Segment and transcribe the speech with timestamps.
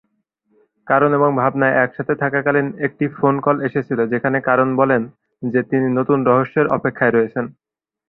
[0.87, 5.09] করণ এবং ভাবনা একসাথে থাকাকালীন একটি ফোন কল এসেছিল যেখানে করণ বলেছে
[5.43, 7.45] যে তিনি নতুন রহস্যের অপেক্ষায় রয়েছেন।